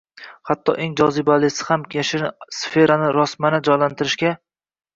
hatto 0.49 0.73
eng 0.85 0.95
jozibalisi 1.01 1.67
ham 1.67 1.83
“yashirin 1.97 2.51
sferani” 2.63 3.13
rostmana 3.19 3.63
jonlantirishga 3.71 4.37